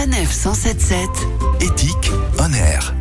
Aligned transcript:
Sanef 0.00 0.32
177. 0.32 1.10
Éthique 1.60 2.10
on 2.38 2.50
air. 2.54 2.99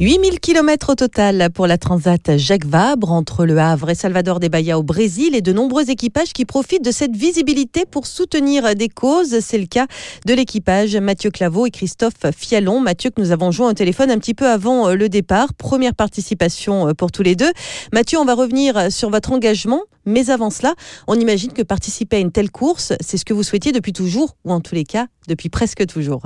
8000 0.00 0.40
km 0.40 0.92
au 0.92 0.94
total 0.94 1.50
pour 1.52 1.66
la 1.66 1.76
Transat 1.76 2.38
Jacques 2.38 2.64
Vabre 2.64 3.12
entre 3.12 3.44
Le 3.44 3.58
Havre 3.58 3.90
et 3.90 3.94
Salvador 3.94 4.40
des 4.40 4.48
Bahia 4.48 4.78
au 4.78 4.82
Brésil 4.82 5.34
et 5.34 5.42
de 5.42 5.52
nombreux 5.52 5.90
équipages 5.90 6.32
qui 6.32 6.46
profitent 6.46 6.82
de 6.82 6.90
cette 6.90 7.14
visibilité 7.14 7.84
pour 7.84 8.06
soutenir 8.06 8.74
des 8.74 8.88
causes. 8.88 9.40
C'est 9.40 9.58
le 9.58 9.66
cas 9.66 9.86
de 10.24 10.32
l'équipage 10.32 10.96
Mathieu 10.96 11.30
Claveau 11.30 11.66
et 11.66 11.70
Christophe 11.70 12.14
Fialon. 12.34 12.80
Mathieu 12.80 13.10
que 13.10 13.20
nous 13.20 13.30
avons 13.30 13.50
joint 13.50 13.68
au 13.68 13.74
téléphone 13.74 14.10
un 14.10 14.16
petit 14.16 14.32
peu 14.32 14.48
avant 14.48 14.88
euh, 14.88 14.94
le 14.94 15.10
départ. 15.10 15.52
Première 15.52 15.94
participation 15.94 16.88
euh, 16.88 16.94
pour 16.94 17.12
tous 17.12 17.22
les 17.22 17.36
deux. 17.36 17.52
Mathieu, 17.92 18.18
on 18.18 18.24
va 18.24 18.32
revenir 18.32 18.90
sur 18.90 19.10
votre 19.10 19.32
engagement. 19.32 19.82
Mais 20.06 20.30
avant 20.30 20.48
cela, 20.48 20.76
on 21.08 21.20
imagine 21.20 21.52
que 21.52 21.60
participer 21.60 22.16
à 22.16 22.20
une 22.20 22.32
telle 22.32 22.50
course, 22.50 22.94
c'est 23.02 23.18
ce 23.18 23.26
que 23.26 23.34
vous 23.34 23.42
souhaitiez 23.42 23.70
depuis 23.70 23.92
toujours, 23.92 24.34
ou 24.46 24.52
en 24.52 24.60
tous 24.60 24.74
les 24.74 24.84
cas, 24.84 25.08
depuis 25.28 25.50
presque 25.50 25.86
toujours. 25.86 26.22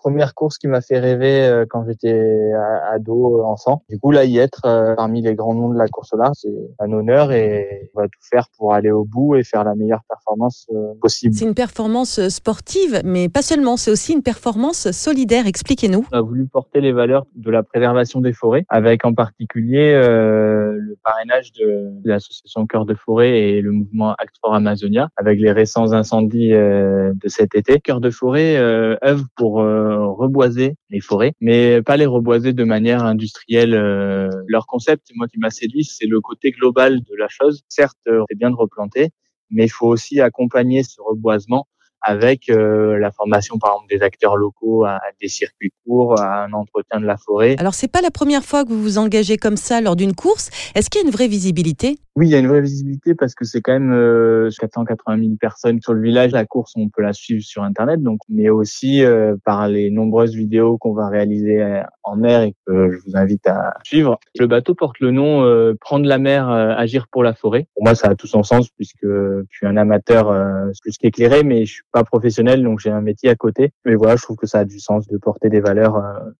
Première 0.00 0.34
course 0.34 0.56
qui 0.56 0.66
m'a 0.66 0.80
fait 0.80 0.98
rêver 0.98 1.42
euh, 1.42 1.66
quand 1.68 1.84
j'étais 1.86 2.52
ado, 2.90 3.38
euh, 3.38 3.44
enfant. 3.44 3.82
Du 3.90 3.98
coup, 3.98 4.10
là, 4.10 4.24
y 4.24 4.38
être 4.38 4.62
euh, 4.64 4.94
parmi 4.94 5.20
les 5.20 5.34
grands 5.34 5.54
noms 5.54 5.68
de 5.68 5.78
la 5.78 5.88
course 5.88 6.14
là, 6.18 6.30
c'est 6.32 6.48
un 6.78 6.90
honneur 6.92 7.32
et 7.32 7.90
on 7.94 8.00
va 8.00 8.06
tout 8.06 8.20
faire 8.22 8.46
pour 8.56 8.72
aller 8.72 8.90
au 8.90 9.04
bout 9.04 9.36
et 9.36 9.44
faire 9.44 9.62
la 9.64 9.74
meilleure 9.74 10.02
performance 10.08 10.66
possible. 11.00 11.34
C'est 11.34 11.44
une 11.44 11.54
performance 11.54 12.28
sportive, 12.28 13.02
mais 13.04 13.28
pas 13.28 13.42
seulement, 13.42 13.76
c'est 13.76 13.90
aussi 13.90 14.12
une 14.12 14.22
performance 14.22 14.90
solidaire. 14.90 15.46
Expliquez-nous. 15.46 16.06
On 16.12 16.16
a 16.16 16.22
voulu 16.22 16.46
porter 16.46 16.80
les 16.80 16.92
valeurs 16.92 17.26
de 17.34 17.50
la 17.50 17.62
préservation 17.62 18.20
des 18.20 18.32
forêts, 18.32 18.64
avec 18.68 19.04
en 19.04 19.12
particulier 19.12 19.92
le 19.92 20.96
parrainage 21.04 21.52
de, 21.52 21.90
l'association 22.04 22.66
Cœur 22.66 22.86
de 22.86 22.94
Forêt 22.94 23.38
et 23.40 23.60
le 23.60 23.72
mouvement 23.72 24.14
Act 24.14 24.36
for 24.40 24.54
Amazonia, 24.54 25.08
avec 25.16 25.38
les 25.40 25.52
récents 25.52 25.92
incendies 25.92 26.50
de 26.52 27.28
cet 27.28 27.54
été. 27.54 27.80
Cœur 27.80 28.00
de 28.00 28.10
Forêt 28.10 28.56
œuvre 28.56 29.26
pour 29.36 29.62
reboiser 29.96 30.74
les 30.90 31.00
forêts, 31.00 31.32
mais 31.40 31.82
pas 31.82 31.96
les 31.96 32.06
reboiser 32.06 32.52
de 32.52 32.64
manière 32.64 33.04
industrielle. 33.04 33.74
Euh, 33.74 34.28
leur 34.46 34.66
concept, 34.66 35.08
moi 35.14 35.26
qui 35.28 35.38
m'a 35.38 35.50
séduit, 35.50 35.84
c'est 35.84 36.06
le 36.06 36.20
côté 36.20 36.50
global 36.50 37.00
de 37.00 37.16
la 37.16 37.28
chose. 37.28 37.62
Certes, 37.68 37.98
euh, 38.08 38.22
c'est 38.28 38.38
bien 38.38 38.50
de 38.50 38.56
replanter, 38.56 39.10
mais 39.50 39.64
il 39.64 39.70
faut 39.70 39.88
aussi 39.88 40.20
accompagner 40.20 40.82
ce 40.82 41.00
reboisement 41.00 41.66
avec 42.02 42.48
euh, 42.48 42.98
la 42.98 43.10
formation 43.10 43.58
par 43.58 43.72
exemple 43.72 43.94
des 43.94 44.02
acteurs 44.02 44.36
locaux 44.36 44.84
à, 44.84 45.00
des 45.20 45.28
circuits 45.28 45.72
à 46.18 46.44
un 46.44 46.52
entretien 46.52 47.00
de 47.00 47.06
la 47.06 47.16
forêt. 47.16 47.56
Alors 47.58 47.74
c'est 47.74 47.90
pas 47.90 48.00
la 48.00 48.10
première 48.10 48.44
fois 48.44 48.64
que 48.64 48.70
vous 48.70 48.82
vous 48.82 48.98
engagez 48.98 49.36
comme 49.36 49.56
ça 49.56 49.80
lors 49.80 49.96
d'une 49.96 50.14
course. 50.14 50.50
Est-ce 50.74 50.90
qu'il 50.90 51.00
y 51.00 51.04
a 51.04 51.06
une 51.06 51.12
vraie 51.12 51.28
visibilité? 51.28 51.98
Oui, 52.16 52.26
il 52.26 52.32
y 52.32 52.34
a 52.34 52.38
une 52.38 52.48
vraie 52.48 52.60
visibilité 52.60 53.14
parce 53.14 53.34
que 53.34 53.44
c'est 53.44 53.60
quand 53.62 53.72
même 53.72 53.92
euh, 53.94 54.50
480 54.58 55.18
000 55.18 55.30
personnes 55.40 55.80
sur 55.80 55.94
le 55.94 56.02
village. 56.02 56.32
La 56.32 56.44
course, 56.44 56.72
on 56.76 56.88
peut 56.88 57.02
la 57.02 57.12
suivre 57.12 57.42
sur 57.42 57.62
Internet, 57.62 58.02
donc, 58.02 58.18
mais 58.28 58.50
aussi 58.50 59.02
euh, 59.04 59.36
par 59.44 59.68
les 59.68 59.90
nombreuses 59.90 60.34
vidéos 60.34 60.76
qu'on 60.76 60.92
va 60.92 61.08
réaliser 61.08 61.62
euh, 61.62 61.82
en 62.02 62.16
mer 62.16 62.42
et 62.42 62.54
que 62.66 62.90
je 62.90 62.98
vous 63.06 63.16
invite 63.16 63.46
à 63.46 63.74
suivre. 63.84 64.18
Le 64.38 64.46
bateau 64.46 64.74
porte 64.74 64.98
le 65.00 65.12
nom 65.12 65.44
euh, 65.44 65.74
Prendre 65.80 66.06
la 66.06 66.18
mer, 66.18 66.48
agir 66.50 67.06
pour 67.10 67.22
la 67.22 67.32
forêt. 67.32 67.68
Pour 67.74 67.84
moi, 67.84 67.94
ça 67.94 68.08
a 68.08 68.14
tout 68.14 68.26
son 68.26 68.42
sens 68.42 68.68
puisque 68.68 69.04
je 69.04 69.44
suis 69.50 69.66
un 69.66 69.76
amateur 69.76 70.34
plus 70.82 70.98
qu'éclairé, 70.98 71.42
mais 71.42 71.64
je 71.64 71.74
suis 71.74 71.82
pas 71.92 72.04
professionnel, 72.04 72.62
donc 72.62 72.80
j'ai 72.80 72.90
un 72.90 73.00
métier 73.00 73.30
à 73.30 73.34
côté. 73.34 73.72
Mais 73.84 73.94
voilà, 73.94 74.16
je 74.16 74.22
trouve 74.22 74.36
que 74.36 74.46
ça 74.46 74.60
a 74.60 74.64
du 74.64 74.78
sens 74.78 75.06
de 75.08 75.16
porter 75.16 75.48
des 75.48 75.60
valeurs 75.60 75.79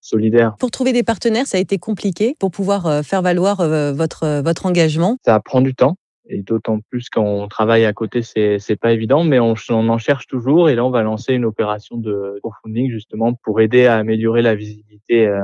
solidaires. 0.00 0.54
Pour 0.58 0.70
trouver 0.70 0.92
des 0.92 1.02
partenaires, 1.02 1.46
ça 1.46 1.58
a 1.58 1.60
été 1.60 1.78
compliqué 1.78 2.36
pour 2.38 2.50
pouvoir 2.50 3.04
faire 3.04 3.22
valoir 3.22 3.56
votre 3.92 4.40
votre 4.42 4.66
engagement. 4.66 5.16
Ça 5.24 5.38
prend 5.40 5.60
du 5.60 5.74
temps. 5.74 5.96
Et 6.30 6.42
d'autant 6.42 6.78
plus 6.90 7.10
quand 7.10 7.24
on 7.24 7.48
travaille 7.48 7.84
à 7.84 7.92
côté, 7.92 8.22
c'est 8.22 8.58
c'est 8.58 8.76
pas 8.76 8.92
évident, 8.92 9.24
mais 9.24 9.40
on, 9.40 9.54
on, 9.70 9.88
en 9.88 9.98
cherche 9.98 10.26
toujours. 10.28 10.70
Et 10.70 10.76
là, 10.76 10.84
on 10.84 10.90
va 10.90 11.02
lancer 11.02 11.34
une 11.34 11.44
opération 11.44 11.96
de 11.96 12.38
crowdfunding 12.42 12.90
justement 12.90 13.34
pour 13.34 13.60
aider 13.60 13.86
à 13.86 13.96
améliorer 13.96 14.40
la 14.40 14.54
visibilité 14.54 15.26
euh, 15.26 15.40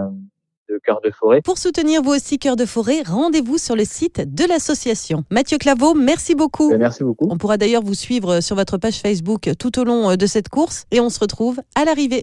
de 0.69 0.79
Cœur 0.85 1.01
de 1.03 1.11
Forêt. 1.11 1.43
Pour 1.43 1.59
soutenir 1.59 2.03
vous 2.03 2.13
aussi 2.13 2.39
Cœur 2.39 2.55
de 2.55 2.65
Forêt, 2.65 3.03
rendez-vous 3.05 3.59
sur 3.59 3.75
le 3.75 3.85
site 3.85 4.33
de 4.33 4.49
l'association. 4.49 5.25
Mathieu 5.31 5.59
Claveau, 5.59 5.95
merci 5.95 6.37
beaucoup. 6.37 6.71
Ben, 6.71 6.79
merci 6.79 7.03
beaucoup. 7.03 7.27
On 7.31 7.37
pourra 7.37 7.57
d'ailleurs 7.57 7.83
vous 7.83 7.95
suivre 7.95 8.41
sur 8.41 8.55
votre 8.55 8.79
page 8.79 9.01
Facebook 9.01 9.51
tout 9.59 9.81
au 9.81 9.85
long 9.85 10.15
de 10.15 10.27
cette 10.27 10.49
course 10.49 10.85
et 10.93 11.01
on 11.01 11.11
se 11.11 11.19
retrouve 11.19 11.61
à 11.75 11.85
l'arrivée. 11.85 12.23